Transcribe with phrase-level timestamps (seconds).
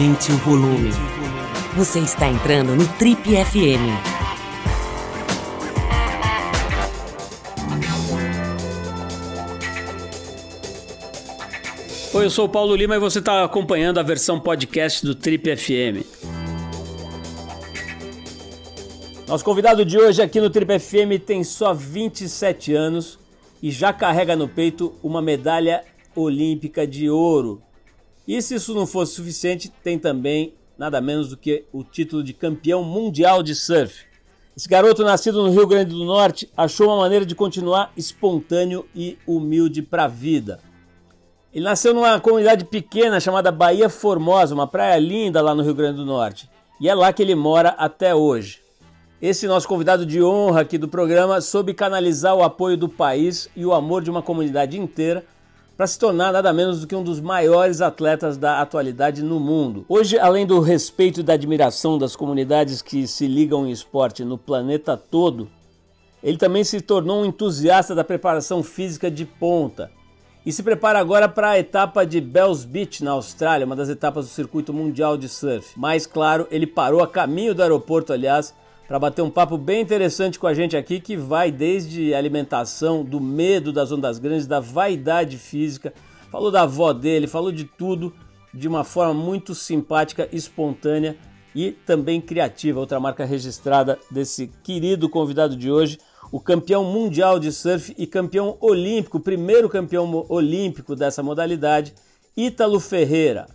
[0.00, 0.88] Aumente o volume.
[1.76, 3.84] Você está entrando no Trip FM.
[12.14, 15.54] Oi, eu sou o Paulo Lima e você está acompanhando a versão podcast do Trip
[15.54, 16.02] FM.
[19.28, 23.18] Nosso convidado de hoje aqui no Trip FM tem só 27 anos
[23.62, 25.84] e já carrega no peito uma medalha
[26.16, 27.60] olímpica de ouro.
[28.30, 32.32] E se isso não fosse suficiente, tem também nada menos do que o título de
[32.32, 34.04] campeão mundial de surf.
[34.56, 39.18] Esse garoto, nascido no Rio Grande do Norte, achou uma maneira de continuar espontâneo e
[39.26, 40.60] humilde para a vida.
[41.52, 45.96] Ele nasceu numa comunidade pequena chamada Bahia Formosa, uma praia linda lá no Rio Grande
[45.96, 46.48] do Norte.
[46.80, 48.62] E é lá que ele mora até hoje.
[49.20, 53.66] Esse nosso convidado de honra aqui do programa soube canalizar o apoio do país e
[53.66, 55.26] o amor de uma comunidade inteira
[55.80, 59.86] para se tornar nada menos do que um dos maiores atletas da atualidade no mundo.
[59.88, 64.36] Hoje, além do respeito e da admiração das comunidades que se ligam em esporte no
[64.36, 65.48] planeta todo,
[66.22, 69.90] ele também se tornou um entusiasta da preparação física de ponta
[70.44, 74.26] e se prepara agora para a etapa de Bells Beach, na Austrália, uma das etapas
[74.26, 75.80] do circuito mundial de surf.
[75.80, 78.52] Mais claro, ele parou a caminho do aeroporto, aliás,
[78.90, 83.20] para bater um papo bem interessante com a gente aqui, que vai desde alimentação, do
[83.20, 85.94] medo das ondas grandes, da vaidade física,
[86.28, 88.12] falou da avó dele, falou de tudo
[88.52, 91.16] de uma forma muito simpática, espontânea
[91.54, 92.80] e também criativa.
[92.80, 95.96] Outra marca registrada desse querido convidado de hoje,
[96.32, 101.94] o campeão mundial de surf e campeão olímpico, primeiro campeão olímpico dessa modalidade,
[102.36, 103.46] Ítalo Ferreira.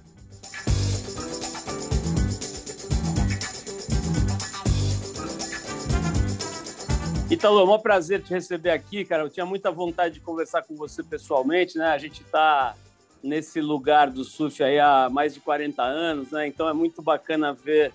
[7.36, 9.24] Italo, é um prazer te receber aqui, cara.
[9.24, 11.88] Eu tinha muita vontade de conversar com você pessoalmente, né?
[11.88, 12.76] A gente está
[13.22, 16.48] nesse lugar do surf aí há mais de 40 anos, né?
[16.48, 17.92] Então é muito bacana ver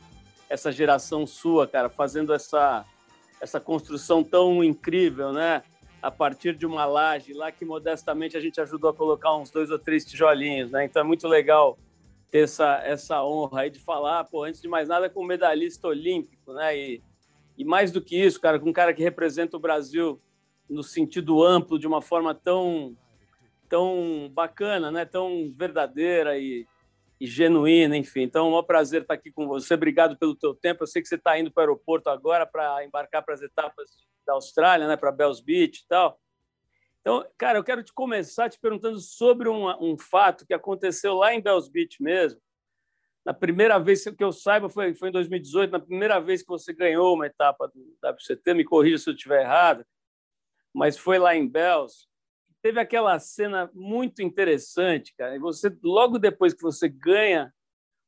[0.49, 2.85] essa geração sua, cara, fazendo essa,
[3.41, 5.63] essa construção tão incrível, né?
[6.03, 9.71] A partir de uma laje lá que modestamente a gente ajudou a colocar uns dois
[9.71, 10.85] ou três tijolinhos, né?
[10.85, 11.79] Então é muito legal
[12.31, 16.53] ter essa, essa honra aí de falar, pô, antes de mais nada, com medalhista olímpico,
[16.53, 16.77] né?
[16.77, 17.03] E,
[17.61, 20.19] e mais do que isso, cara, com um cara que representa o Brasil
[20.67, 22.97] no sentido amplo, de uma forma tão,
[23.69, 25.05] tão bacana, né?
[25.05, 26.67] tão verdadeira e,
[27.21, 28.23] e genuína, enfim.
[28.23, 29.75] Então, é um prazer estar aqui com você.
[29.75, 30.85] Obrigado pelo teu tempo.
[30.85, 33.91] Eu sei que você está indo para o aeroporto agora para embarcar para as etapas
[34.27, 34.97] da Austrália, né?
[34.97, 36.19] para Bells Beach e tal.
[37.03, 41.35] Então, cara, eu quero te começar te perguntando sobre um, um fato que aconteceu lá
[41.35, 42.41] em Bells Beach mesmo,
[43.25, 46.73] na primeira vez que eu saiba, foi, foi em 2018, na primeira vez que você
[46.73, 49.85] ganhou uma etapa do WCT, me corrija se eu estiver errado,
[50.73, 52.09] mas foi lá em Bells.
[52.63, 55.35] Teve aquela cena muito interessante, cara.
[55.37, 57.53] E você, logo depois que você ganha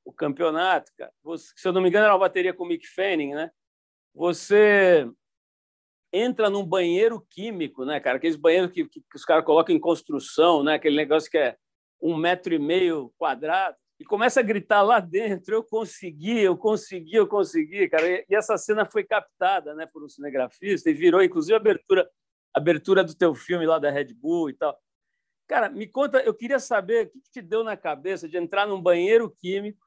[0.04, 2.86] o campeonato, cara, você, se eu não me engano, era uma bateria com o Mick
[2.86, 3.50] Fanning, né?
[4.14, 5.08] Você
[6.12, 8.16] entra num banheiro químico, né, cara?
[8.16, 10.74] Aqueles banheiros que, que, que os caras colocam em construção, né?
[10.74, 11.56] Aquele negócio que é
[12.00, 17.14] um metro e meio quadrado e começa a gritar lá dentro: eu consegui, eu consegui,
[17.14, 18.04] eu consegui, cara.
[18.04, 22.10] E, essa cena foi captada, né, por um cinegrafista e virou, inclusive, a abertura,
[22.52, 24.76] abertura do teu filme lá da Red Bull e tal.
[25.46, 28.82] Cara, me conta, eu queria saber o que te deu na cabeça de entrar num
[28.82, 29.80] banheiro químico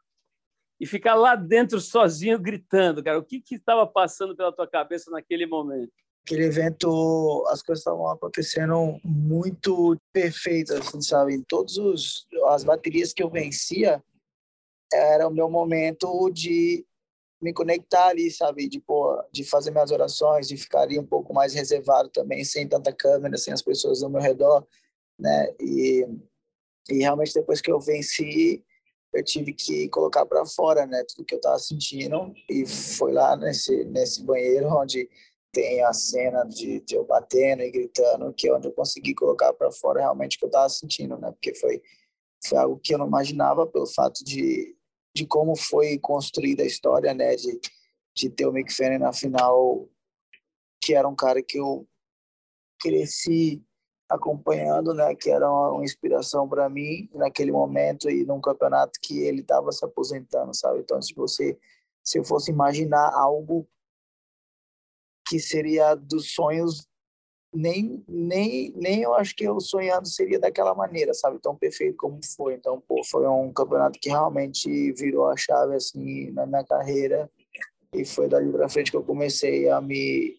[0.80, 3.20] e ficar lá dentro sozinho gritando, cara.
[3.20, 5.92] O que estava passando pela tua cabeça naquele momento?
[6.26, 11.36] Aquele evento as coisas estavam acontecendo muito perfeitas, assim, sabe?
[11.36, 14.04] Em todos os as baterias que eu vencia
[14.92, 16.84] era o meu momento de
[17.40, 18.68] me conectar ali, sabe?
[18.68, 22.68] De pô, de fazer minhas orações, de ficar ali um pouco mais reservado também, sem
[22.68, 24.66] tanta câmera, sem as pessoas ao meu redor,
[25.20, 25.54] né?
[25.62, 26.08] E
[26.90, 28.64] e realmente depois que eu venci,
[29.14, 33.36] eu tive que colocar para fora, né, tudo que eu estava sentindo e foi lá
[33.36, 35.10] nesse nesse banheiro onde
[35.56, 39.54] tem a cena de, de, eu batendo e gritando, que é onde eu consegui colocar
[39.54, 41.32] para fora realmente o que eu estava sentindo, né?
[41.32, 41.82] Porque foi,
[42.46, 44.76] foi algo que eu não imaginava pelo fato de,
[45.16, 47.38] de como foi construída a história, né?
[47.38, 47.58] De,
[48.14, 49.88] de ter o Mick Fanning na final,
[50.84, 51.88] que era um cara que eu
[52.78, 53.64] cresci
[54.10, 55.16] acompanhando, né?
[55.16, 59.72] Que era uma, uma inspiração para mim naquele momento e num campeonato que ele estava
[59.72, 60.80] se aposentando, sabe?
[60.80, 61.58] Então, se você
[62.04, 63.66] se eu fosse imaginar algo
[65.26, 66.88] que seria dos sonhos
[67.56, 71.40] nem nem nem eu acho que eu sonhando seria daquela maneira sabe?
[71.40, 72.56] Tão perfeito como foi.
[72.56, 77.30] Então pô, foi um campeonato que realmente virou a chave assim na minha carreira.
[77.94, 80.36] E foi dali para frente que eu comecei a me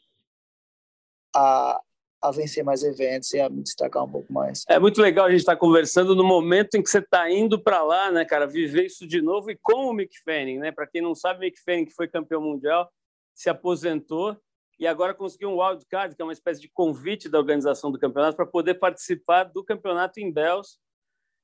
[1.34, 1.80] a,
[2.22, 4.64] a vencer mais eventos e a me destacar um pouco mais.
[4.68, 7.62] É muito legal a gente estar tá conversando no momento em que você está indo
[7.62, 10.70] para lá, né, cara, viver isso de novo e com o Mick Fanning, né?
[10.72, 12.90] Para quem não sabe, Mick Fanning, que foi campeão mundial,
[13.34, 14.36] se aposentou
[14.78, 18.36] e agora conseguiu um wildcard, que é uma espécie de convite da organização do campeonato
[18.36, 20.78] para poder participar do campeonato em Bells,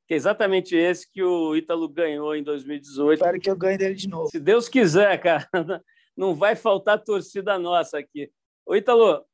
[0.06, 3.18] que é exatamente esse que o Ítalo ganhou em 2018.
[3.18, 4.28] Espero que eu ganhe dele de novo.
[4.28, 5.48] Se Deus quiser, cara,
[6.16, 8.30] não vai faltar torcida nossa aqui.
[8.66, 9.24] Ô, Ítalo,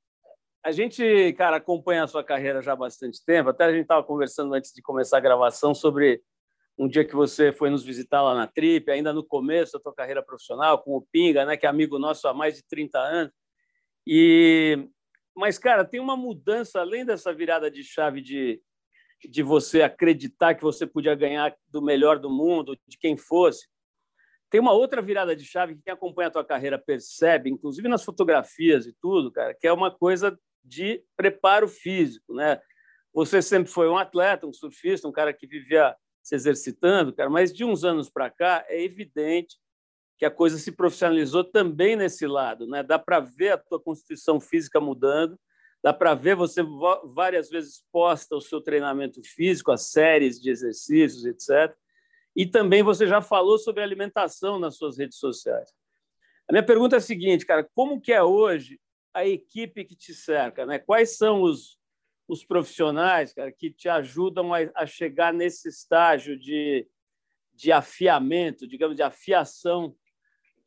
[0.65, 3.51] a gente, cara, acompanha a sua carreira já há bastante tempo.
[3.51, 6.23] Até a gente estava conversando antes de começar a gravação sobre
[6.79, 9.95] um dia que você foi nos visitar lá na Trip, ainda no começo da tua
[9.95, 13.33] carreira profissional, com o Pinga, né, que é amigo nosso há mais de 30 anos.
[14.11, 14.89] E
[15.37, 18.61] mas cara, tem uma mudança além dessa virada de chave de
[19.23, 23.69] de você acreditar que você podia ganhar do melhor do mundo, de quem fosse.
[24.49, 28.05] Tem uma outra virada de chave que quem acompanha a tua carreira percebe, inclusive nas
[28.05, 32.61] fotografias e tudo, cara, que é uma coisa de preparo físico, né?
[33.13, 37.53] Você sempre foi um atleta, um surfista, um cara que vivia se exercitando, cara, mas
[37.53, 39.57] de uns anos para cá é evidente
[40.19, 42.83] que a coisa se profissionalizou também nesse lado, né?
[42.83, 45.39] Dá para ver a tua constituição física mudando,
[45.83, 46.61] dá para ver você
[47.15, 51.73] várias vezes posta o seu treinamento físico, as séries de exercícios, etc.
[52.35, 55.73] E também você já falou sobre alimentação nas suas redes sociais.
[56.49, 58.81] A minha pergunta é a seguinte, cara, como que é hoje
[59.15, 60.81] a equipe que te cerca, né?
[60.81, 61.79] Quais são os,
[62.27, 66.89] os profissionais, cara, que te ajudam a, a chegar nesse estágio de,
[67.55, 69.95] de afiamento, digamos, de afiação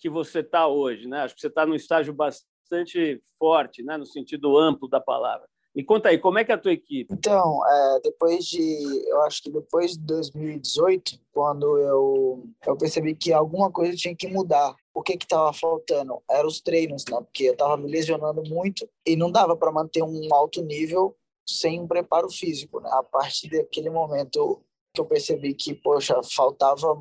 [0.01, 1.21] que você está hoje, né?
[1.21, 3.95] Acho que você está num estágio bastante forte, né?
[3.97, 5.47] No sentido amplo da palavra.
[5.73, 7.13] Me conta aí, como é que é a tua equipe?
[7.13, 13.31] Então, é, depois de, eu acho que depois de 2018, quando eu, eu percebi que
[13.31, 14.75] alguma coisa tinha que mudar.
[14.93, 16.21] O que que estava faltando?
[16.29, 17.17] Eram os treinos, né?
[17.21, 21.15] Porque eu estava me lesionando muito e não dava para manter um alto nível
[21.47, 22.89] sem um preparo físico, né?
[22.91, 24.61] A partir daquele momento
[24.93, 26.93] que eu percebi que, poxa, faltava,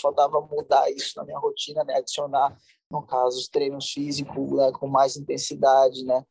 [0.00, 1.96] faltava mudar isso na minha rotina, né?
[1.96, 2.56] Adicionar,
[2.90, 4.72] no caso, os treinos físicos né?
[4.72, 6.24] com mais intensidade, né?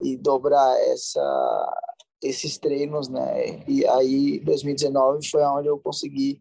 [0.00, 1.82] e dobrar essa
[2.22, 3.62] esses treinos, né?
[3.68, 6.40] E aí 2019 foi onde eu consegui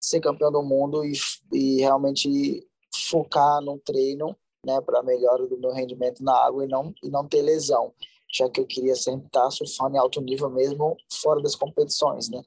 [0.00, 1.12] ser campeão do mundo e,
[1.52, 2.66] e realmente
[3.10, 7.26] focar no treino, né, para melhora do meu rendimento na água e não e não
[7.26, 7.92] ter lesão,
[8.32, 12.42] já que eu queria sempre estar surfando em alto nível mesmo fora das competições, né?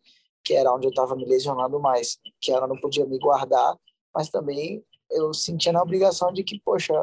[0.47, 3.77] Que era onde eu estava me lesionando mais, que era não podia me guardar,
[4.15, 6.93] mas também eu sentia na obrigação de que, poxa,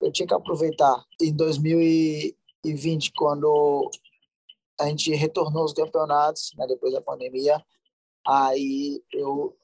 [0.00, 1.04] eu tinha que aproveitar.
[1.20, 2.34] Em 2000
[2.64, 3.90] 2020, quando
[4.80, 7.62] a gente retornou aos campeonatos, né, depois da pandemia,
[8.26, 9.54] aí eu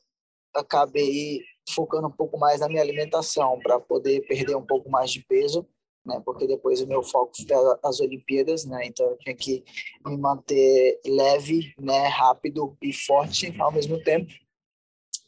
[0.54, 5.24] acabei focando um pouco mais na minha alimentação para poder perder um pouco mais de
[5.24, 5.66] peso,
[6.04, 7.46] né, porque depois o meu foco foi
[7.82, 9.64] as Olimpíadas, né, então eu tinha que
[10.04, 14.30] me manter leve, né, rápido e forte ao mesmo tempo.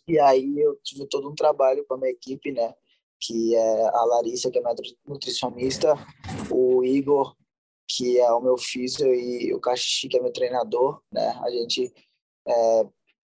[0.09, 2.75] E aí eu tive todo um trabalho com a minha equipe, né,
[3.21, 4.75] que é a Larissa, que é minha
[5.07, 5.95] nutricionista,
[6.51, 7.37] o Igor,
[7.89, 11.29] que é o meu físio, e o Caxixi, que é meu treinador, né?
[11.43, 11.93] A gente
[12.47, 12.87] é,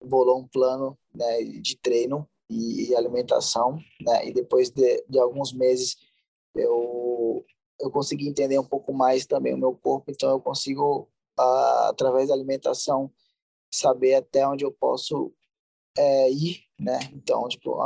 [0.05, 4.29] bolou um plano né, de treino e alimentação, né?
[4.29, 5.97] E depois de, de alguns meses
[6.55, 7.12] eu
[7.81, 11.09] eu consegui entender um pouco mais também o meu corpo, então eu consigo
[11.89, 13.11] através da alimentação
[13.73, 15.33] saber até onde eu posso
[15.97, 16.99] é, ir, né?
[17.13, 17.77] Então, tipo,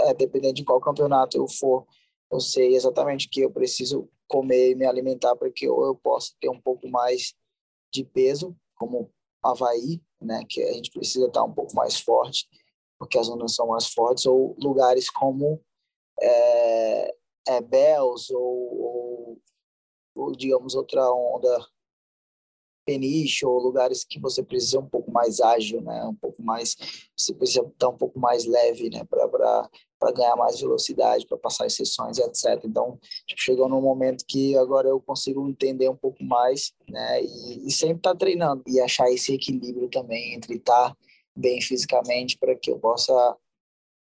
[0.00, 1.86] é, dependendo de qual campeonato eu for,
[2.30, 6.32] eu sei exatamente o que eu preciso comer e me alimentar para que eu possa
[6.40, 7.34] ter um pouco mais
[7.92, 9.10] de peso, como
[9.42, 12.48] Havaí, né, que a gente precisa estar um pouco mais forte,
[12.98, 15.60] porque as ondas são mais fortes, ou lugares como
[16.20, 17.14] é,
[17.46, 19.38] é Bells, ou, ou,
[20.14, 21.66] ou, digamos, outra onda
[22.84, 26.76] peniche, ou lugares que você precisa um pouco mais ágil, né, um pouco mais,
[27.16, 31.74] você precisa estar um pouco mais leve, né, para ganhar mais velocidade, para passar as
[31.74, 32.60] sessões, etc.
[32.64, 37.22] Então, tipo, chegou num momento que agora eu consigo entender um pouco mais, né?
[37.22, 40.96] E, e sempre estar tá treinando e achar esse equilíbrio também entre estar tá
[41.36, 43.36] bem fisicamente para que eu possa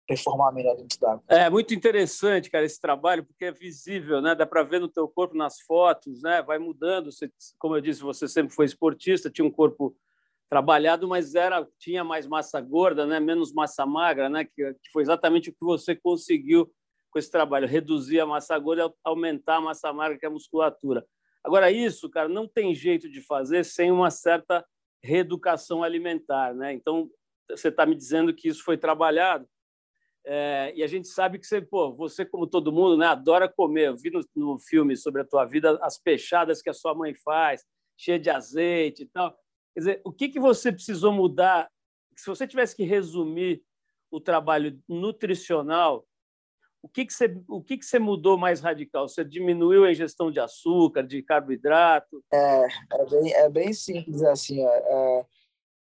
[0.08, 1.24] performar melhor dentro d'água.
[1.28, 4.36] É muito interessante, cara, esse trabalho, porque é visível, né?
[4.36, 6.42] Dá para ver no teu corpo, nas fotos, né?
[6.42, 7.12] Vai mudando.
[7.12, 9.96] Você, como eu disse, você sempre foi esportista, tinha um corpo
[10.50, 13.20] trabalhado, mas era tinha mais massa gorda, né?
[13.20, 14.46] menos massa magra, né?
[14.46, 16.72] que, que foi exatamente o que você conseguiu
[17.10, 21.06] com esse trabalho, reduzir a massa gorda aumentar a massa magra, que é a musculatura.
[21.44, 24.66] Agora, isso, cara, não tem jeito de fazer sem uma certa
[25.02, 26.54] reeducação alimentar.
[26.54, 26.74] Né?
[26.74, 27.10] Então,
[27.50, 29.48] você está me dizendo que isso foi trabalhado.
[30.28, 33.90] É, e a gente sabe que você, pô, você como todo mundo, né, adora comer.
[33.90, 37.14] Eu vi no, no filme sobre a tua vida as peixadas que a sua mãe
[37.14, 37.64] faz,
[37.96, 39.32] cheia de azeite e tal.
[39.74, 41.70] Quer dizer, o que, que você precisou mudar?
[42.16, 43.62] Se você tivesse que resumir
[44.10, 46.08] o trabalho nutricional,
[46.82, 49.10] o que, que, você, o que, que você mudou mais radical?
[49.10, 52.24] Você diminuiu a ingestão de açúcar, de carboidrato?
[52.32, 55.26] É, é bem, é bem simples assim, é,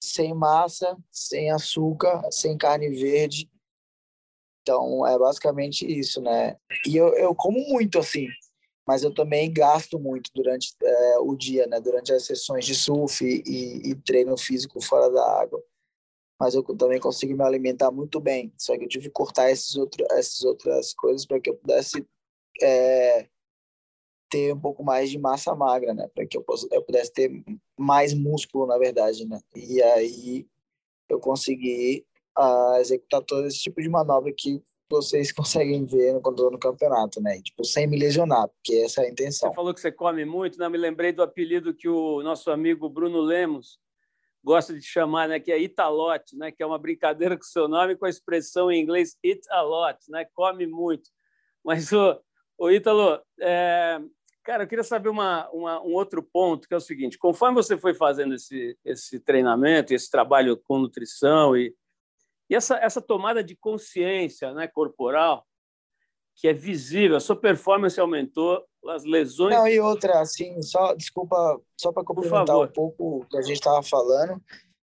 [0.03, 3.49] sem massa, sem açúcar, sem carne verde.
[4.71, 6.57] Então, é basicamente isso, né?
[6.87, 8.29] E eu, eu como muito, assim,
[8.87, 11.81] mas eu também gasto muito durante é, o dia, né?
[11.81, 15.61] Durante as sessões de surf e, e treino físico fora da água
[16.39, 18.51] mas eu também consigo me alimentar muito bem.
[18.57, 22.03] Só que eu tive que cortar esses outro, essas outras coisas para que eu pudesse
[22.63, 23.29] é,
[24.31, 26.09] ter um pouco mais de massa magra, né?
[26.15, 27.31] Para que eu, eu pudesse ter
[27.79, 29.39] mais músculo, na verdade, né?
[29.55, 30.47] E aí
[31.11, 32.07] eu consegui
[32.39, 37.41] uh, executar todo esse tipo de manobra que vocês conseguem ver no campeonato, né?
[37.43, 39.49] Tipo, sem me lesionar, porque essa é a intenção.
[39.51, 40.69] Você falou que você come muito, né?
[40.69, 43.79] Me lembrei do apelido que o nosso amigo Bruno Lemos
[44.43, 47.69] gosta de chamar, né, que é Italote, né, que é uma brincadeira com o seu
[47.69, 51.11] nome com a expressão em inglês eat a lot, né, come muito.
[51.65, 52.19] Mas o,
[52.59, 54.01] o Ítalo, é,
[54.43, 57.77] cara, eu queria saber uma, uma, um outro ponto, que é o seguinte: conforme você
[57.77, 61.75] foi fazendo esse, esse treinamento, esse trabalho com nutrição e,
[62.51, 65.47] e essa, essa tomada de consciência né, corporal,
[66.35, 69.55] que é visível, a sua performance aumentou, as lesões.
[69.55, 73.59] Não, e outra, assim, só, desculpa, só para complementar um pouco o que a gente
[73.59, 74.43] estava falando,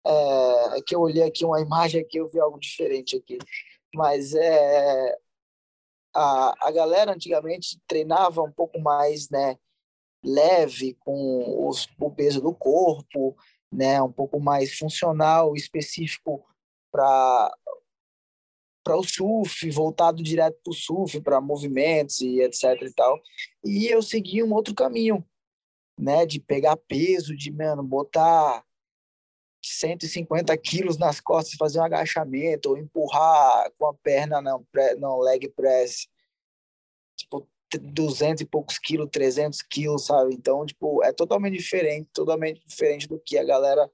[0.05, 3.39] é, é, que eu olhei aqui uma imagem aqui, eu vi algo diferente aqui,
[3.95, 5.17] mas é,
[6.13, 9.57] a, a galera antigamente treinava um pouco mais, né,
[10.25, 13.37] leve, com os, o peso do corpo,
[13.71, 16.45] né, um pouco mais funcional, específico
[16.95, 17.59] para
[18.85, 23.19] para o surf, voltado direto para o surf, para movimentos e etc e tal.
[23.65, 25.27] E eu segui um outro caminho,
[25.99, 28.63] né, de pegar peso, de, mano, botar
[29.65, 34.67] 150 quilos nas costas, fazer um agachamento, ou empurrar com a perna não,
[34.99, 36.07] não leg press,
[37.17, 37.49] tipo,
[37.81, 40.35] 200 e poucos quilos, 300 quilos, sabe?
[40.35, 43.91] Então, tipo, é totalmente diferente, totalmente diferente do que a galera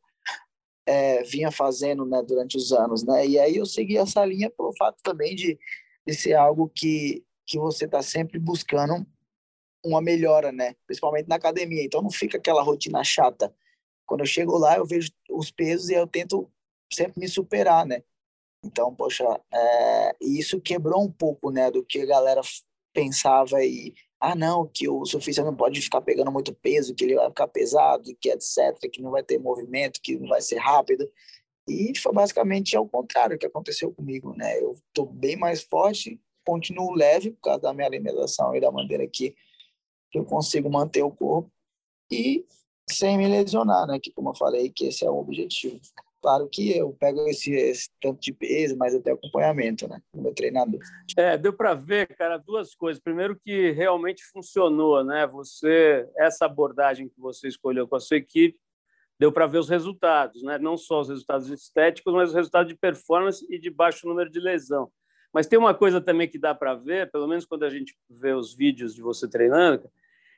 [0.91, 3.05] é, vinha fazendo né, durante os anos.
[3.05, 3.25] Né?
[3.29, 5.57] E aí eu segui essa linha pelo fato também de,
[6.05, 9.07] de ser algo que, que você está sempre buscando
[9.85, 10.75] uma melhora, né?
[10.87, 11.85] principalmente na academia.
[11.85, 13.55] Então não fica aquela rotina chata.
[14.05, 16.51] Quando eu chego lá, eu vejo os pesos e eu tento
[16.93, 18.03] sempre me superar, né?
[18.65, 22.41] Então, poxa, é, isso quebrou um pouco, né, do que a galera
[22.93, 27.15] pensava e ah, não, que o surfista não pode ficar pegando muito peso, que ele
[27.15, 31.11] vai ficar pesado, que etc, que não vai ter movimento, que não vai ser rápido.
[31.67, 34.61] E foi basicamente ao contrário que aconteceu comigo, né?
[34.61, 39.07] Eu estou bem mais forte, continuo leve por causa da minha alimentação e da maneira
[39.07, 39.35] que
[40.13, 41.51] eu consigo manter o corpo
[42.11, 42.45] e
[42.91, 43.99] sem me lesionar, né?
[43.99, 45.81] Que como eu falei, que esse é o objetivo.
[46.21, 50.03] Claro que eu pego esse, esse tanto de peso, mas até acompanhamento, né?
[50.15, 50.79] Do meu treinador.
[51.17, 53.03] É, deu para ver, cara, duas coisas.
[53.03, 55.27] Primeiro que realmente funcionou, né?
[55.29, 58.59] Você, essa abordagem que você escolheu com a sua equipe,
[59.19, 60.59] deu para ver os resultados, né?
[60.59, 64.41] Não só os resultados estéticos, mas os resultados de performance e de baixo número de
[64.41, 64.91] lesão.
[65.33, 68.35] Mas tem uma coisa também que dá para ver, pelo menos quando a gente vê
[68.35, 69.89] os vídeos de você treinando,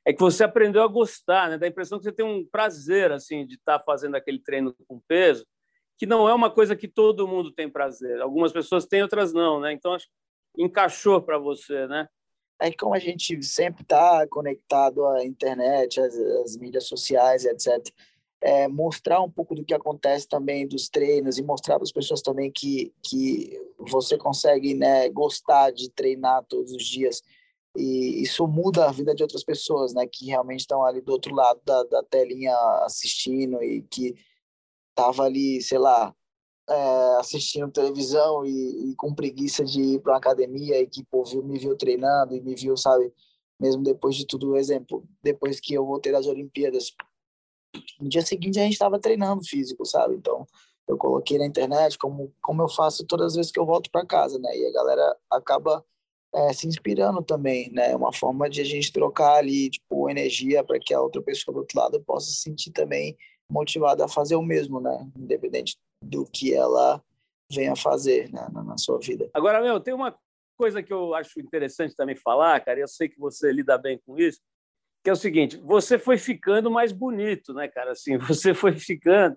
[0.05, 1.59] é que você aprendeu a gostar, né?
[1.59, 4.73] Dá a impressão que você tem um prazer assim de estar tá fazendo aquele treino
[4.87, 5.45] com peso
[5.99, 8.21] que não é uma coisa que todo mundo tem prazer.
[8.21, 9.73] Algumas pessoas têm, outras não, né?
[9.73, 10.07] Então acho
[10.55, 12.09] que encaixou para você, né?
[12.61, 17.89] É que como a gente sempre está conectado à internet, às, às mídias sociais, etc.
[18.41, 22.21] É, mostrar um pouco do que acontece também dos treinos e mostrar para as pessoas
[22.23, 27.23] também que, que você consegue né, gostar de treinar todos os dias
[27.77, 31.35] e isso muda a vida de outras pessoas, né, que realmente estão ali do outro
[31.35, 34.15] lado da, da telinha assistindo e que
[34.95, 36.15] tava ali, sei lá,
[36.69, 41.43] é, assistindo televisão e, e, com preguiça de ir para academia e que pô, viu,
[41.43, 43.13] me viu treinando e me viu, sabe,
[43.61, 46.93] mesmo depois de tudo, exemplo, depois que eu voltei das Olimpíadas,
[48.01, 50.15] no dia seguinte a gente estava treinando físico, sabe?
[50.17, 50.47] Então
[50.89, 54.07] eu coloquei na internet como como eu faço todas as vezes que eu volto para
[54.07, 54.57] casa, né?
[54.57, 55.85] E a galera acaba
[56.35, 57.95] é, se inspirando também, né?
[57.97, 61.61] Uma forma de a gente trocar ali, tipo, energia para que a outra pessoa do
[61.61, 63.17] outro lado possa sentir também
[63.51, 65.11] motivada a fazer o mesmo, né?
[65.17, 67.03] Independente do que ela
[67.51, 68.47] venha fazer né?
[68.53, 69.31] na, sua vida.
[69.35, 70.17] Agora, meu, tem uma
[70.57, 74.19] coisa que eu acho interessante também falar, cara, eu sei que você lida bem com
[74.19, 74.41] isso,
[75.05, 77.93] que é o seguinte: você foi ficando mais bonito, né, cara?
[77.93, 79.37] Assim, você foi ficando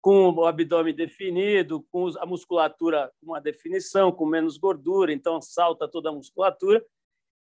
[0.00, 5.88] com o abdômen definido, com a musculatura com uma definição, com menos gordura, então salta
[5.88, 6.84] toda a musculatura.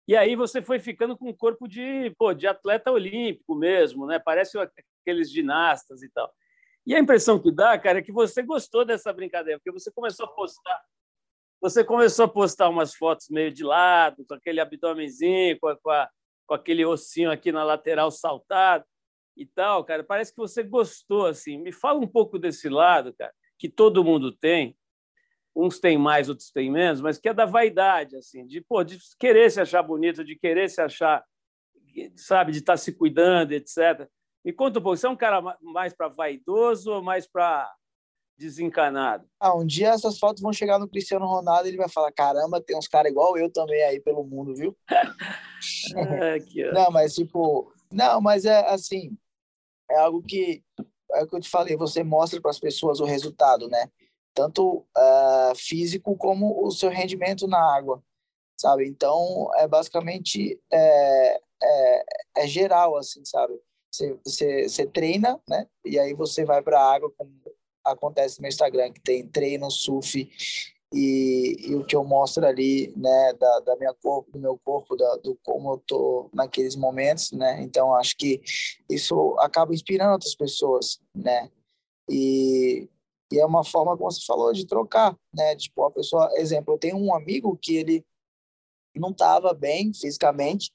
[0.07, 4.19] E aí você foi ficando com um corpo de, pô, de atleta olímpico mesmo, né?
[4.19, 6.31] Parece aqueles ginastas e tal.
[6.85, 10.25] E a impressão que dá, cara, é que você gostou dessa brincadeira, porque você começou
[10.25, 10.81] a postar,
[11.61, 15.91] você começou a postar umas fotos meio de lado, com aquele abdômenzinho, com, com,
[16.45, 18.83] com aquele ossinho aqui na lateral saltado
[19.37, 20.03] e tal, cara.
[20.03, 21.57] Parece que você gostou, assim.
[21.57, 24.75] Me fala um pouco desse lado, cara, que todo mundo tem.
[25.55, 28.97] Uns têm mais, outros têm menos, mas que é da vaidade, assim, de, pô, de
[29.19, 31.23] querer se achar bonito, de querer se achar,
[32.15, 34.07] sabe, de estar tá se cuidando, etc.
[34.43, 37.71] Me conta um pouco, você é um cara mais para vaidoso ou mais para
[38.37, 39.27] desencanado?
[39.39, 42.61] Ah, um dia essas fotos vão chegar no Cristiano Ronaldo e ele vai falar: caramba,
[42.61, 44.75] tem uns caras igual eu também aí pelo mundo, viu?
[45.97, 49.15] é, não, mas tipo, não, mas é assim,
[49.89, 50.63] é algo que
[51.13, 53.87] é o que eu te falei, você mostra para as pessoas o resultado, né?
[54.33, 58.03] Tanto uh, físico como o seu rendimento na água,
[58.59, 58.87] sabe?
[58.87, 62.05] Então, é basicamente é, é,
[62.37, 63.53] é geral, assim, sabe?
[64.25, 65.67] Você, treina, né?
[65.85, 67.31] E aí você vai para a água, como
[67.85, 70.27] acontece no Instagram, que tem treino, surf
[70.93, 74.95] e, e, o que eu mostro ali, né, da, da minha corpo, do meu corpo,
[74.95, 77.63] da, do como eu tô naqueles momentos, né?
[77.63, 78.39] Então acho que
[78.87, 81.49] isso acaba inspirando outras pessoas, né?
[82.07, 82.87] E,
[83.33, 85.55] e é uma forma, como você falou, de trocar, né?
[85.55, 88.05] Tipo, a pessoa, exemplo, eu tenho um amigo que ele
[88.95, 90.71] não estava bem fisicamente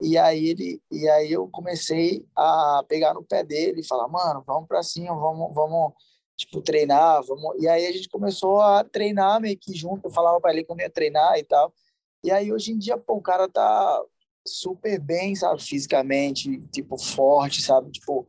[0.00, 4.44] e aí ele e aí eu comecei a pegar no pé dele e falar, mano,
[4.46, 5.92] vamos para cima, vamos, vamos
[6.36, 7.60] tipo, treinar, vamos...
[7.60, 10.76] E aí a gente começou a treinar meio que junto, eu falava para ele eu
[10.78, 11.74] ia treinar e tal.
[12.22, 14.04] E aí hoje em dia, pô, o cara tá
[14.46, 18.24] super bem, sabe, fisicamente, tipo, forte, sabe, tipo,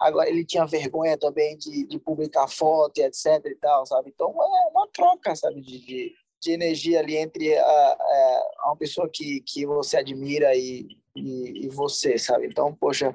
[0.00, 4.70] agora ele tinha vergonha também de, de publicar foto etc e tal, sabe, então é
[4.70, 9.66] uma troca, sabe, de, de, de energia ali entre a, a, uma pessoa que, que
[9.66, 10.86] você admira e,
[11.16, 12.46] e, e, você, sabe?
[12.46, 13.14] Então, poxa,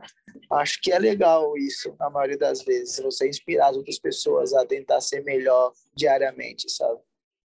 [0.51, 4.65] acho que é legal isso, na maioria das vezes, você inspirar as outras pessoas a
[4.65, 6.99] tentar ser melhor diariamente, sabe?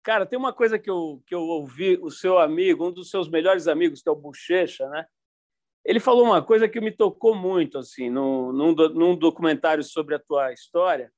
[0.04, 3.30] Cara, tem uma coisa que eu, que eu ouvi, o seu amigo, um dos seus
[3.30, 5.06] melhores amigos, que é o Bochecha, né?
[5.86, 10.54] Ele falou uma coisa que me tocou muito, assim, num, num, documentário sobre a tua
[10.54, 11.12] história.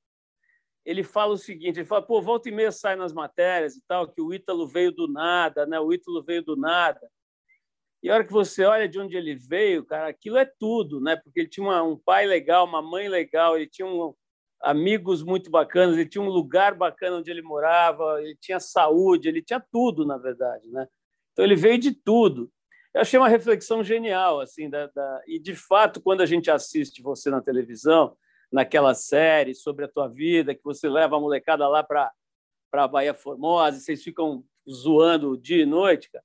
[0.84, 4.08] Ele fala o seguinte: ele fala, pô, volta e meia sai nas matérias e tal,
[4.08, 5.78] que o Ítalo veio do nada, né?
[5.78, 7.00] O Ítalo veio do nada.
[8.02, 11.16] E a hora que você olha de onde ele veio, cara, aquilo é tudo, né?
[11.16, 14.14] Porque ele tinha uma, um pai legal, uma mãe legal, ele tinha um,
[14.60, 19.42] amigos muito bacanas, ele tinha um lugar bacana onde ele morava, ele tinha saúde, ele
[19.42, 20.86] tinha tudo, na verdade, né?
[21.32, 22.50] Então ele veio de tudo.
[22.96, 25.22] Eu achei uma reflexão genial, assim, da, da...
[25.26, 28.16] e de fato, quando a gente assiste você na televisão,
[28.50, 32.10] naquela série sobre a tua vida, que você leva a molecada lá para
[32.72, 36.24] a Bahia Formosa, e vocês ficam zoando dia e noite, cara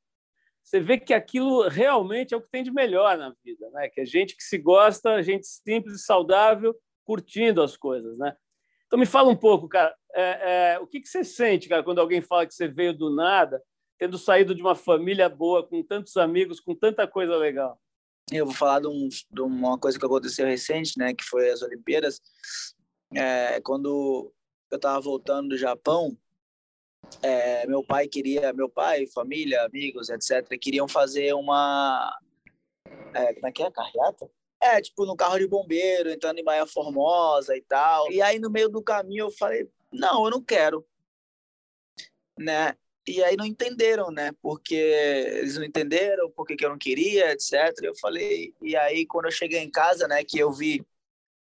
[0.63, 3.89] você vê que aquilo realmente é o que tem de melhor na vida, né?
[3.89, 8.35] Que é gente que se gosta, gente simples e saudável, curtindo as coisas, né?
[8.85, 11.99] Então me fala um pouco, cara, é, é, o que, que você sente, cara, quando
[11.99, 13.61] alguém fala que você veio do nada,
[14.01, 17.79] tendo saído de uma família boa, com tantos amigos, com tanta coisa legal?
[18.31, 21.13] Eu vou falar de, um, de uma coisa que aconteceu recente, né?
[21.13, 22.19] Que foi as Olimpíadas.
[23.13, 24.33] É, quando
[24.71, 26.17] eu estava voltando do Japão,
[27.21, 32.11] é, meu pai queria, meu pai, família, amigos, etc., queriam fazer uma.
[33.13, 33.69] É, como é que é?
[33.69, 34.27] Carreata?
[34.59, 38.11] É, tipo, no carro de bombeiro, entrando em Baía Formosa e tal.
[38.11, 40.83] E aí, no meio do caminho, eu falei: não, eu não quero.
[42.39, 42.75] Né?
[43.07, 44.31] E aí não entenderam, né?
[44.41, 47.53] Porque eles não entenderam porque que eu não queria, etc.
[47.81, 50.85] Eu falei, e aí quando eu cheguei em casa, né, que eu vi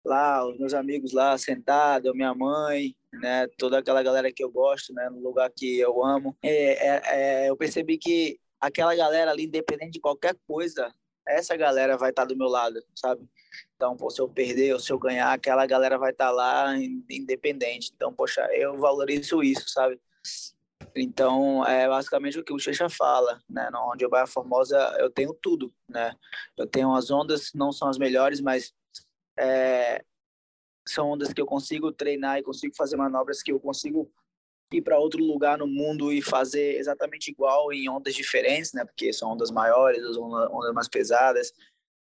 [0.06, 3.48] lá os meus amigos lá sentados, minha mãe, né?
[3.58, 5.10] Toda aquela galera que eu gosto, né?
[5.10, 6.36] No lugar que eu amo.
[6.42, 7.02] É, é,
[7.46, 10.94] é, eu percebi que aquela galera ali, independente de qualquer coisa,
[11.28, 13.28] essa galera vai estar tá do meu lado, sabe?
[13.76, 16.76] Então, pô, se eu perder ou se eu ganhar, aquela galera vai estar tá lá
[17.10, 17.92] independente.
[17.96, 20.00] Então, poxa, eu valorizo isso, sabe?
[20.96, 23.70] Então, é basicamente o que o Checha fala, né?
[23.92, 26.16] Onde eu Baia Formosa, eu tenho tudo, né?
[26.58, 28.74] Eu tenho as ondas, não são as melhores, mas
[29.38, 30.04] é,
[30.88, 34.12] são ondas que eu consigo treinar e consigo fazer manobras que eu consigo
[34.72, 38.86] ir para outro lugar no mundo e fazer exatamente igual em ondas diferentes, né?
[38.86, 41.52] Porque são ondas maiores, ondas mais pesadas.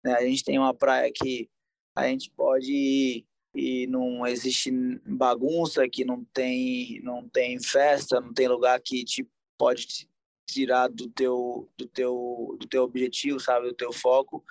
[0.05, 0.15] Né?
[0.15, 1.49] A gente tem uma praia que
[1.95, 4.71] a gente pode ir e não existe
[5.07, 10.09] bagunça, que não tem não tem festa, não tem lugar que te pode
[10.47, 14.45] tirar do teu do teu do teu objetivo, sabe, do teu foco.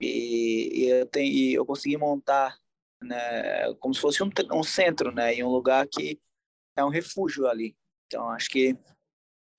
[0.00, 2.56] E, e eu tenho e eu consegui montar
[3.02, 3.72] né?
[3.74, 5.34] Como se fosse um, um centro, né?
[5.34, 6.20] E um lugar que
[6.76, 7.76] é um refúgio ali.
[8.06, 8.76] Então, acho que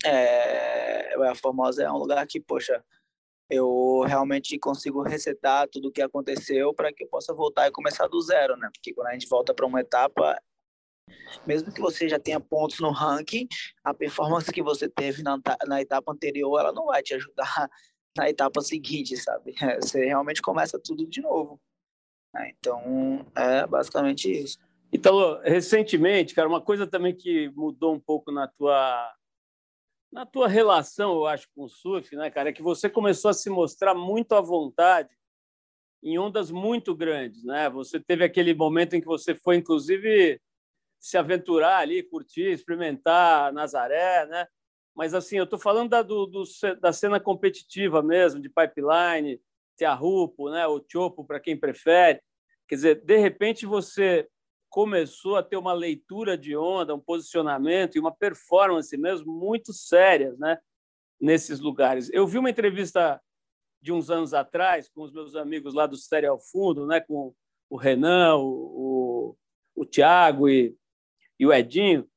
[0.06, 2.84] é, a Formosa é um lugar que, poxa,
[3.49, 8.07] eu realmente consigo resetar tudo o que aconteceu para que eu possa voltar e começar
[8.07, 8.69] do zero, né?
[8.73, 10.38] Porque quando a gente volta para uma etapa,
[11.45, 13.47] mesmo que você já tenha pontos no ranking,
[13.83, 17.69] a performance que você teve na, na etapa anterior, ela não vai te ajudar
[18.17, 19.53] na etapa seguinte, sabe?
[19.81, 21.62] Você realmente começa tudo de novo.
[22.33, 22.51] Né?
[22.57, 24.57] Então, é basicamente isso.
[24.91, 29.13] Então, recentemente, cara, uma coisa também que mudou um pouco na tua
[30.17, 33.34] na tua relação, eu acho, com o surf, né, cara, é que você começou a
[33.36, 35.15] se mostrar muito à vontade
[36.01, 37.69] em ondas muito grandes, né?
[37.69, 40.41] Você teve aquele momento em que você foi, inclusive,
[40.99, 44.47] se aventurar ali, curtir, experimentar Nazaré, né?
[44.95, 46.43] Mas assim, eu estou falando da, do, do,
[46.82, 49.39] da cena competitiva mesmo, de pipeline,
[49.75, 50.65] Tiarupo, né?
[50.65, 52.19] O Chopo, para quem prefere.
[52.67, 54.27] Quer dizer, de repente você
[54.77, 60.37] começou a ter uma leitura de onda, um posicionamento e uma performance mesmo muito sérias,
[60.37, 60.59] né?
[61.19, 62.11] Nesses lugares.
[62.13, 63.19] Eu vi uma entrevista
[63.81, 67.01] de uns anos atrás com os meus amigos lá do Série ao Fundo, né?
[67.01, 67.33] Com
[67.67, 69.33] o Renan, o,
[69.75, 70.77] o, o Tiago e,
[71.39, 72.07] e o Edinho,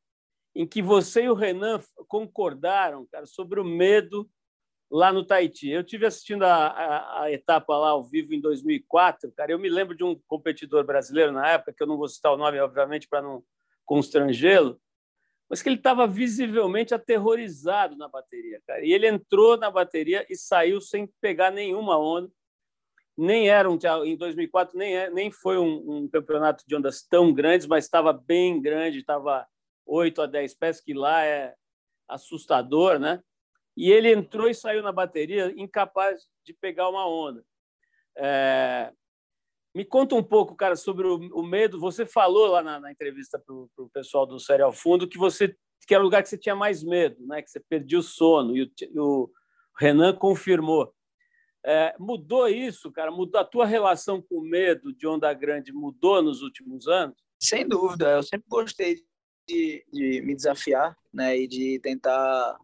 [0.55, 4.29] em que você e o Renan concordaram, cara, sobre o medo
[4.91, 5.71] lá no Tahiti.
[5.71, 9.53] Eu tive assistindo a, a, a, etapa lá ao vivo em 2004, cara.
[9.53, 12.37] Eu me lembro de um competidor brasileiro na época, que eu não vou citar o
[12.37, 13.43] nome, obviamente, para não
[13.85, 14.81] constrangê-lo,
[15.49, 18.85] mas que ele estava visivelmente aterrorizado na bateria, cara.
[18.85, 22.31] E ele entrou na bateria e saiu sem pegar nenhuma onda.
[23.17, 27.35] Nem era um em 2004 nem é, nem foi um, um campeonato de ondas tão
[27.35, 29.47] grandes, mas estava bem grande, estava
[29.85, 31.55] 8 a 10 pés, que lá é
[32.09, 33.23] assustador, né?
[33.81, 37.43] E ele entrou e saiu na bateria incapaz de pegar uma onda.
[38.15, 38.93] É...
[39.75, 41.81] Me conta um pouco, cara, sobre o, o medo.
[41.81, 45.57] Você falou lá na, na entrevista para o pessoal do Série ao Fundo que você
[45.87, 47.41] que era o lugar que você tinha mais medo, né?
[47.41, 49.31] Que você perdia o sono e o, o
[49.79, 50.95] Renan confirmou.
[51.65, 53.11] É, mudou isso, cara?
[53.11, 57.17] Mudou a tua relação com o medo de onda grande mudou nos últimos anos?
[57.43, 58.11] Sem dúvida.
[58.11, 59.03] Eu sempre gostei
[59.49, 61.39] de, de me desafiar, né?
[61.39, 62.59] E de tentar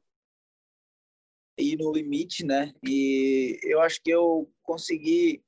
[1.59, 2.73] ir no limite, né?
[2.87, 5.43] E eu acho que eu consegui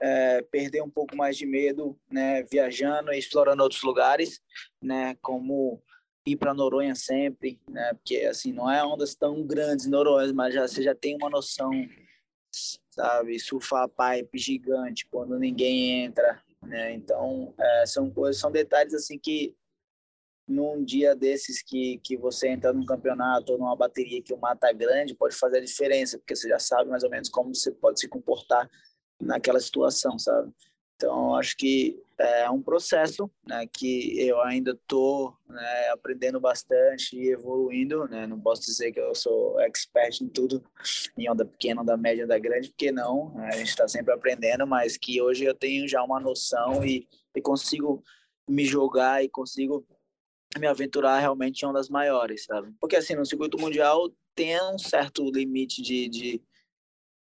[0.00, 2.42] é, perder um pouco mais de medo, né?
[2.44, 4.40] Viajando e explorando outros lugares,
[4.82, 5.16] né?
[5.20, 5.82] Como
[6.26, 7.92] ir para Noronha sempre, né?
[7.94, 11.70] Porque assim não é ondas tão grandes Noronha, mas já você já tem uma noção,
[12.90, 13.38] sabe?
[13.40, 16.92] Surfar pipe gigante quando ninguém entra, né?
[16.92, 19.54] Então é, são coisas, são detalhes assim que
[20.48, 24.68] num dia desses que, que você entra num campeonato ou numa bateria que o mata
[24.68, 27.70] é grande, pode fazer a diferença, porque você já sabe mais ou menos como você
[27.70, 28.68] pode se comportar
[29.20, 30.50] naquela situação, sabe?
[30.98, 37.28] Então, acho que é um processo né, que eu ainda estou né, aprendendo bastante e
[37.28, 38.08] evoluindo.
[38.08, 38.26] Né?
[38.26, 40.60] Não posso dizer que eu sou expert em tudo,
[41.16, 43.32] em onda pequena, onda média, onda grande, porque não.
[43.34, 43.48] Né?
[43.52, 47.40] A gente está sempre aprendendo, mas que hoje eu tenho já uma noção e, e
[47.40, 48.02] consigo
[48.48, 49.86] me jogar e consigo
[50.56, 52.72] me aventurar realmente em ondas maiores, sabe?
[52.80, 56.42] Porque assim, no circuito mundial tem um certo limite de, de,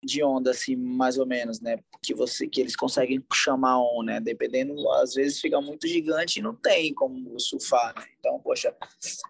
[0.03, 1.77] de onda, assim, mais ou menos, né?
[2.01, 4.19] Que, você, que eles conseguem chamar on, né?
[4.19, 8.05] Dependendo, às vezes fica muito gigante e não tem como surfar, né?
[8.19, 8.75] Então, poxa,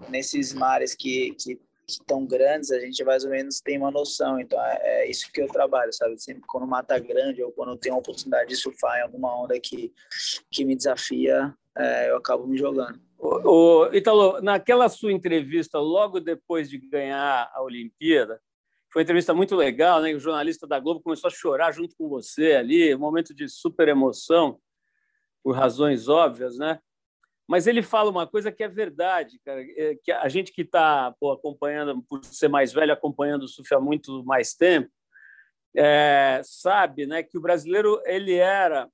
[0.09, 1.59] nesses mares que, que
[2.05, 4.39] tão grandes, a gente mais ou menos tem uma noção.
[4.39, 6.21] Então, é, é isso que eu trabalho, sabe?
[6.21, 9.93] Sempre quando mata grande ou quando tenho a oportunidade de surfar em alguma onda que,
[10.51, 12.99] que me desafia, é, eu acabo me jogando.
[13.25, 18.41] O, Italo, naquela sua entrevista, logo depois de ganhar a Olimpíada,
[18.91, 20.13] foi uma entrevista muito legal, né?
[20.13, 23.87] O jornalista da Globo começou a chorar junto com você ali, um momento de super
[23.87, 24.59] emoção,
[25.41, 26.79] por razões óbvias, né?
[27.47, 31.07] Mas ele fala uma coisa que é verdade, cara, é que a gente que está
[31.07, 34.89] acompanhando, por ser mais velho, acompanhando o surf há muito mais tempo,
[35.75, 38.89] é, sabe, né, que o brasileiro ele era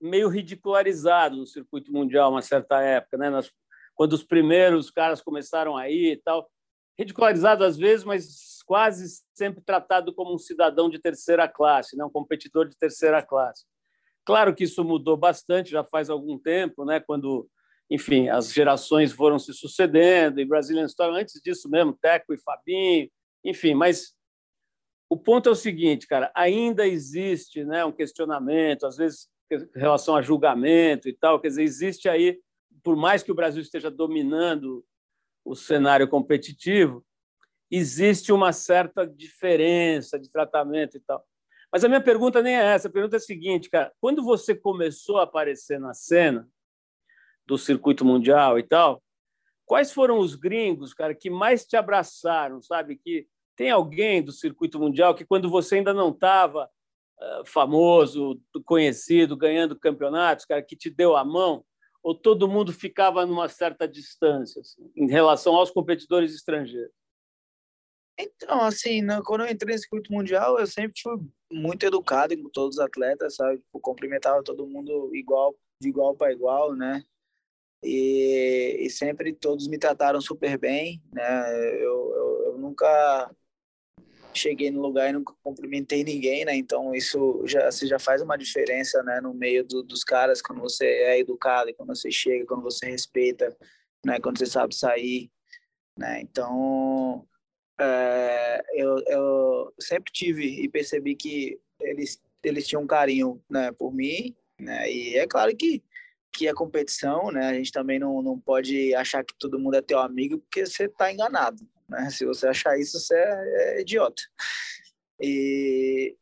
[0.00, 3.30] meio ridicularizado no circuito mundial uma certa época, né?
[3.30, 3.50] Nas,
[4.02, 6.50] quando os primeiros caras começaram aí e tal,
[6.98, 12.04] ridicularizado às vezes, mas quase sempre tratado como um cidadão de terceira classe, né?
[12.04, 13.64] um competidor de terceira classe.
[14.24, 16.98] Claro que isso mudou bastante, já faz algum tempo, né?
[16.98, 17.48] quando,
[17.88, 23.08] enfim, as gerações foram se sucedendo, e Brazilian Story, antes disso mesmo, Teco e Fabinho,
[23.44, 24.16] enfim, mas
[25.08, 30.16] o ponto é o seguinte, cara, ainda existe né, um questionamento, às vezes em relação
[30.16, 32.40] a julgamento e tal, quer dizer, existe aí
[32.82, 34.84] por mais que o Brasil esteja dominando
[35.44, 37.04] o cenário competitivo,
[37.70, 41.24] existe uma certa diferença de tratamento e tal.
[41.72, 42.88] Mas a minha pergunta nem é essa.
[42.88, 43.90] A pergunta é a seguinte, cara.
[43.98, 46.46] Quando você começou a aparecer na cena
[47.46, 49.02] do circuito mundial e tal,
[49.64, 52.96] quais foram os gringos, cara, que mais te abraçaram, sabe?
[52.96, 56.68] Que tem alguém do circuito mundial que quando você ainda não estava
[57.20, 61.64] eh, famoso, conhecido, ganhando campeonatos, cara, que te deu a mão,
[62.02, 66.92] ou todo mundo ficava numa certa distância assim, em relação aos competidores estrangeiros?
[68.18, 71.18] Então, assim, quando eu entrei nesse circuito mundial, eu sempre fui
[71.50, 73.58] muito educado com todos os atletas, sabe?
[73.58, 77.02] Tipo, cumprimentava todo mundo igual, de igual para igual, né?
[77.82, 81.82] E, e, sempre todos me trataram super bem, né?
[81.82, 83.34] Eu, eu, eu, nunca
[84.34, 86.54] cheguei no lugar e nunca cumprimentei ninguém, né?
[86.56, 89.20] Então isso já você já faz uma diferença, né?
[89.20, 93.56] No meio do, dos caras quando você é educado, quando você chega, quando você respeita,
[94.04, 94.18] né?
[94.20, 95.30] Quando você sabe sair,
[95.96, 96.20] né?
[96.20, 97.26] Então
[97.80, 103.72] é, eu, eu sempre tive e percebi que eles eles tinham um carinho, né?
[103.72, 104.90] Por mim, né?
[104.90, 105.82] E é claro que
[106.32, 107.46] que é competição, né?
[107.46, 110.84] A gente também não, não pode achar que todo mundo é teu amigo, porque você
[110.84, 112.10] está enganado, né?
[112.10, 114.22] Se você achar isso, você é, é idiota.
[115.20, 116.16] E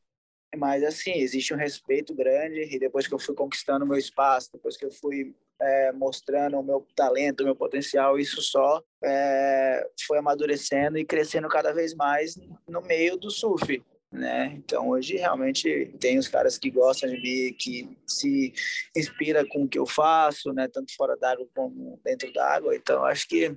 [0.56, 4.76] mas assim existe um respeito grande e depois que eu fui conquistando meu espaço, depois
[4.76, 10.18] que eu fui é, mostrando o meu talento, o meu potencial, isso só é, foi
[10.18, 13.80] amadurecendo e crescendo cada vez mais no meio do surf,
[14.10, 14.54] né?
[14.56, 18.52] Então hoje realmente tem os caras que gostam de mim, que se
[18.96, 20.66] inspira com o que eu faço, né?
[20.66, 22.74] Tanto fora d'água como dentro d'água.
[22.74, 23.56] Então acho que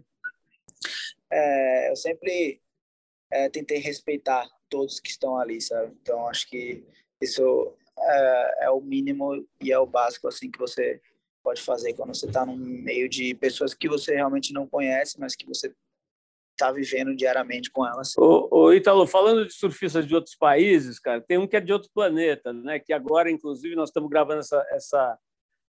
[1.34, 2.62] é, eu sempre
[3.32, 5.96] é, tentei respeitar todos que estão ali, sabe?
[6.02, 6.86] Então acho que
[7.22, 11.02] isso é, é, o mínimo e é o básico assim que você
[11.44, 15.36] pode fazer quando você está no meio de pessoas que você realmente não conhece, mas
[15.36, 15.74] que você
[16.52, 18.14] está vivendo diariamente com elas.
[18.18, 21.90] Ô Italo, falando de surfistas de outros países, cara, tem um que é de outro
[21.94, 22.80] planeta, né?
[22.80, 25.20] Que agora, inclusive, nós estamos gravando essa, essa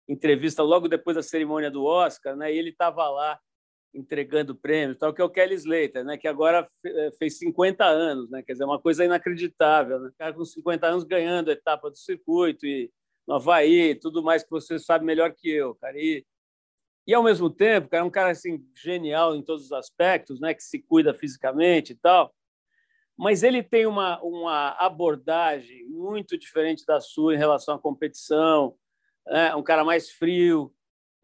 [0.07, 2.53] entrevista logo depois da cerimônia do Oscar, né?
[2.53, 3.39] E ele estava lá
[3.95, 6.17] entregando prêmios, tal, que é o Kelly Slater, né?
[6.17, 8.43] Que agora eh, fez 50 anos, né?
[8.43, 10.09] Quer dizer, uma coisa inacreditável, né?
[10.09, 12.91] O cara com 50 anos ganhando a etapa do circuito e
[13.27, 15.97] no Havaí, tudo mais que você sabe melhor que eu, cara.
[15.97, 16.25] E
[17.07, 20.53] e, ao mesmo tempo, cara, é um cara assim, genial em todos os aspectos, né?
[20.53, 22.33] que se cuida fisicamente e tal,
[23.15, 28.75] mas ele tem uma, uma abordagem muito diferente da sua em relação à competição,
[29.27, 29.55] né?
[29.55, 30.73] um cara mais frio.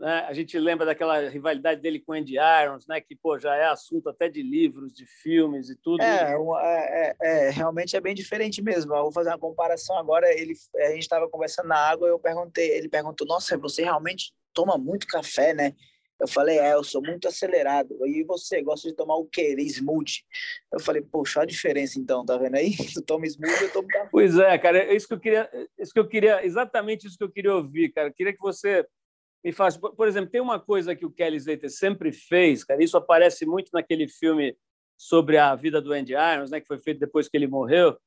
[0.01, 0.25] Né?
[0.27, 2.99] A gente lembra daquela rivalidade dele com Andy Irons, né?
[2.99, 6.01] que pô, já é assunto até de livros, de filmes e tudo.
[6.01, 8.95] É, é, é, é realmente é bem diferente mesmo.
[8.95, 10.27] Eu vou fazer uma comparação agora.
[10.33, 14.75] Ele, a gente estava conversando na água, eu perguntei, ele perguntou: Nossa, você realmente toma
[14.75, 15.75] muito café, né?
[16.19, 17.95] Eu falei, é, eu sou muito acelerado.
[18.05, 19.55] E você, gosta de tomar o quê?
[19.59, 20.23] Smoothie.
[20.71, 22.75] Eu falei, poxa, a diferença então, tá vendo aí?
[22.93, 24.09] Tu toma smoothie, eu tomo café.
[24.11, 27.23] Pois é, cara, é isso que eu queria, isso que eu queria, exatamente isso que
[27.23, 28.09] eu queria ouvir, cara.
[28.09, 28.85] Eu queria que você
[29.43, 32.95] me faça, por exemplo, tem uma coisa que o Kelly Slater sempre fez, cara, isso
[32.95, 34.55] aparece muito naquele filme
[34.95, 37.97] sobre a vida do Andy Irons, né, que foi feito depois que ele morreu,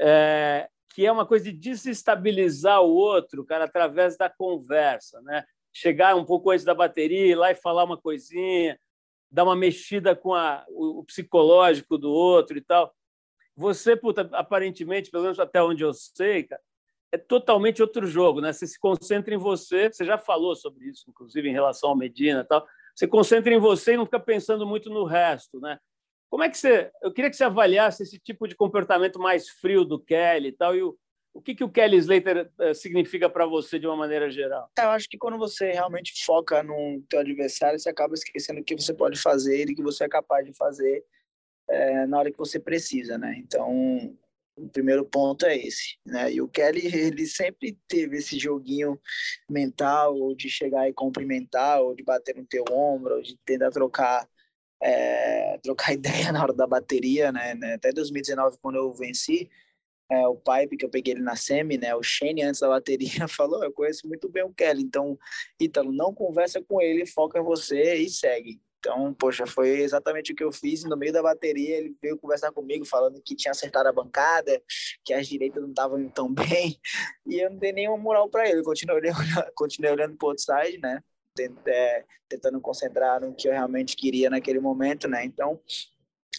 [0.00, 5.44] é, que é uma coisa de desestabilizar o outro, cara, através da conversa, né?
[5.72, 8.78] chegar um pouco antes da bateria, ir lá e falar uma coisinha,
[9.30, 12.94] dar uma mexida com a, o, psicológico do outro e tal.
[13.56, 16.60] Você, puta, aparentemente, pelo menos até onde eu sei, cara,
[17.12, 18.52] é totalmente outro jogo, né?
[18.52, 22.40] Você se concentra em você, você já falou sobre isso, inclusive em relação ao Medina
[22.40, 22.66] e tal.
[22.94, 25.78] Você concentra em você e não fica pensando muito no resto, né?
[26.30, 26.90] Como é que você.
[27.02, 30.74] Eu queria que você avaliasse esse tipo de comportamento mais frio do Kelly e tal,
[30.74, 30.96] e o,
[31.34, 34.70] o que, que o Kelly Slater eh, significa para você de uma maneira geral?
[34.78, 38.74] Eu acho que quando você realmente foca no teu adversário, você acaba esquecendo o que
[38.74, 41.04] você pode fazer e o que você é capaz de fazer
[41.68, 43.34] é, na hora que você precisa, né?
[43.38, 44.16] Então,
[44.62, 46.32] o primeiro ponto é esse, né?
[46.32, 48.98] E o Kelly, ele sempre teve esse joguinho
[49.48, 54.28] mental, de chegar e cumprimentar, ou de bater no teu ombro, ou de tentar trocar
[54.82, 57.52] é, trocar ideia na hora da bateria, né?
[57.74, 59.50] Até 2019, quando eu venci,
[60.10, 61.94] é, o Pipe, que eu peguei ele na semi, né?
[61.94, 65.18] O Shane, antes da bateria, falou: Eu conheço muito bem o Kelly, então,
[65.60, 68.60] Ítalo, não conversa com ele, foca em você e segue.
[68.82, 70.82] Então, poxa, foi exatamente o que eu fiz.
[70.82, 74.60] No meio da bateria, ele veio conversar comigo, falando que tinha acertado a bancada,
[75.04, 76.76] que as direitas não estavam tão bem,
[77.24, 78.60] e eu não dei nenhuma moral para ele.
[78.64, 79.16] continuei olhando,
[79.54, 81.00] continuei olhando para o outside, né?
[81.66, 85.24] É, tentando concentrar no que eu realmente queria naquele momento, né?
[85.24, 85.60] Então,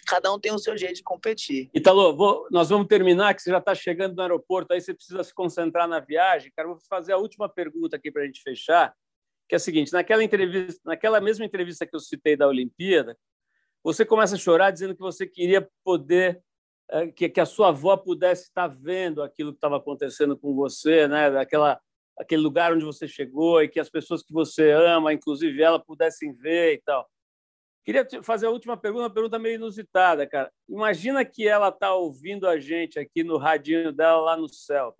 [0.06, 1.70] cada um tem o seu jeito de competir.
[1.72, 5.24] Italo, vou, nós vamos terminar, que você já está chegando no aeroporto, aí você precisa
[5.24, 6.52] se concentrar na viagem.
[6.54, 8.94] Cara, vou fazer a última pergunta aqui para a gente fechar,
[9.48, 13.16] que é a seguinte: naquela entrevista, naquela mesma entrevista que eu citei da Olimpíada,
[13.82, 16.42] você começa a chorar dizendo que você queria poder
[16.90, 21.08] é, que, que a sua avó pudesse estar vendo aquilo que estava acontecendo com você,
[21.08, 21.30] né?
[21.30, 21.80] Daquela
[22.16, 26.32] aquele lugar onde você chegou e que as pessoas que você ama, inclusive ela, pudessem
[26.32, 27.08] ver e tal.
[27.84, 30.50] Queria fazer a última pergunta, uma pergunta meio inusitada, cara.
[30.68, 34.94] Imagina que ela está ouvindo a gente aqui no radinho dela lá no céu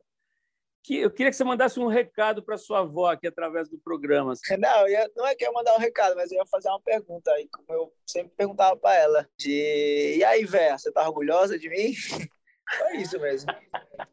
[0.85, 4.33] que eu queria que você mandasse um recado para sua avó aqui através do programa.
[4.33, 4.55] Assim.
[4.59, 6.81] Não, ia, não é que eu ia mandar um recado, mas eu ia fazer uma
[6.81, 11.59] pergunta aí, como eu sempre perguntava para ela, de e aí, Vé, você tá orgulhosa
[11.59, 11.95] de mim?
[12.79, 13.51] Foi isso mesmo.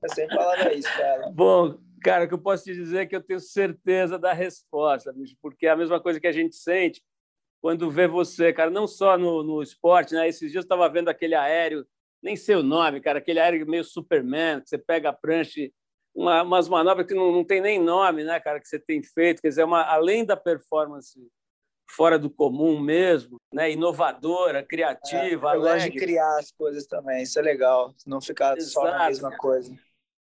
[0.01, 1.29] Eu sempre falava isso, cara.
[1.31, 5.11] Bom, cara, o que eu posso te dizer é que eu tenho certeza da resposta,
[5.11, 7.03] bicho, porque é a mesma coisa que a gente sente
[7.61, 10.27] quando vê você, cara, não só no, no esporte, né?
[10.27, 11.85] Esses dias eu estava vendo aquele aéreo,
[12.21, 15.71] nem sei o nome, cara, aquele aéreo meio Superman, que você pega a prancha e
[16.13, 19.41] uma, umas manobras que não, não tem nem nome, né, cara, que você tem feito.
[19.41, 21.19] Quer dizer, uma, além da performance
[21.89, 27.23] fora do comum mesmo, né, inovadora, criativa, é, eu gosto de criar as coisas também,
[27.23, 29.75] isso é legal, não ficar Exato, só na mesma coisa.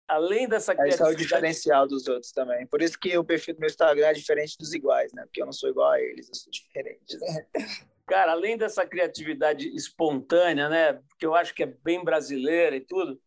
[0.08, 1.14] Além dessa criatividade...
[1.14, 2.68] Esse é o diferencial dos outros também.
[2.68, 5.24] Por isso que o perfil do meu Instagram é diferente dos iguais, né?
[5.24, 7.46] Porque eu não sou igual a eles, eu sou diferente, né?
[8.08, 11.00] Cara, além dessa criatividade espontânea, né?
[11.18, 13.22] Que eu acho que é bem brasileira e tudo,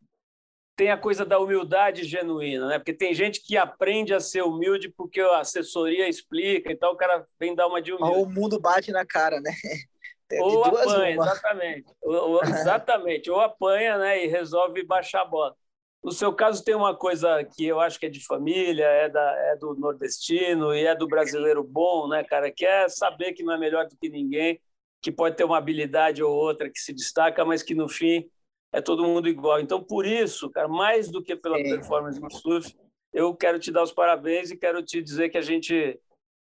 [0.76, 2.78] tem a coisa da humildade genuína, né?
[2.78, 6.96] Porque tem gente que aprende a ser humilde porque a assessoria explica e tal, o
[6.96, 8.16] cara vem dar uma de humilde.
[8.16, 9.52] Ou o mundo bate na cara, né?
[10.40, 11.26] Ou apanha, uma.
[11.26, 11.92] exatamente.
[12.02, 13.30] Ou, exatamente.
[13.30, 14.24] ou apanha, né?
[14.24, 15.54] E resolve baixar a bola.
[16.02, 19.34] No seu caso, tem uma coisa que eu acho que é de família, é, da,
[19.52, 22.50] é do nordestino e é do brasileiro bom, né, cara?
[22.50, 24.60] Que é saber que não é melhor do que ninguém,
[25.00, 28.28] que pode ter uma habilidade ou outra que se destaca, mas que no fim
[28.74, 29.60] é todo mundo igual.
[29.60, 32.74] Então, por isso, cara, mais do que pela performance no surf,
[33.12, 35.98] eu quero te dar os parabéns e quero te dizer que a gente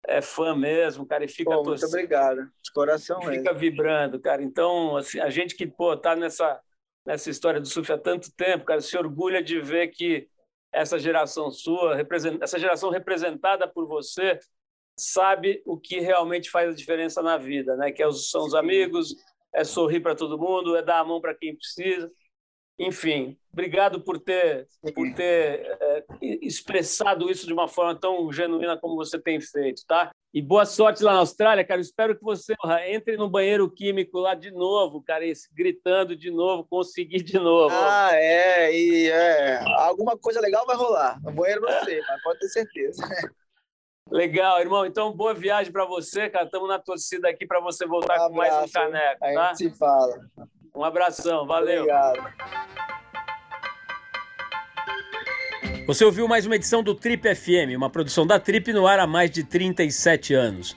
[0.06, 3.58] é fã mesmo, cara, e fica pô, Muito obrigado, de coração Fica mesmo.
[3.58, 4.42] vibrando, cara.
[4.42, 6.58] Então, assim, a gente que, pô, tá nessa,
[7.04, 10.26] nessa história do surf há tanto tempo, cara, se orgulha de ver que
[10.72, 11.98] essa geração sua,
[12.40, 14.38] essa geração representada por você,
[14.98, 17.92] sabe o que realmente faz a diferença na vida, né?
[17.92, 19.14] Que é são os amigos,
[19.56, 22.10] é sorrir para todo mundo, é dar a mão para quem precisa.
[22.78, 28.96] Enfim, obrigado por ter, por ter é, expressado isso de uma forma tão genuína como
[28.96, 30.10] você tem feito, tá?
[30.34, 31.80] E boa sorte lá na Austrália, cara.
[31.80, 32.54] Espero que você
[32.88, 37.74] entre no banheiro químico lá de novo, cara, gritando de novo, conseguir de novo.
[37.74, 39.62] Ah, é, e é.
[39.78, 41.18] Alguma coisa legal vai rolar.
[41.22, 43.02] No banheiro não sei, mas pode ter certeza.
[44.10, 44.86] Legal, irmão.
[44.86, 46.44] Então, boa viagem para você, cara.
[46.44, 49.26] Estamos na torcida aqui para você voltar um com mais um caneco, tá?
[49.26, 50.20] A gente se fala.
[50.74, 51.82] Um abração, valeu.
[51.82, 52.32] Obrigado.
[55.86, 59.06] Você ouviu mais uma edição do Trip FM, uma produção da Trip no ar há
[59.06, 60.76] mais de 37 anos.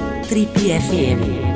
[0.31, 1.50] Trip FM.